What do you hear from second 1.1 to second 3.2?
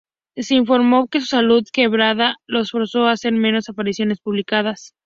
su salud quebrantada lo forzó a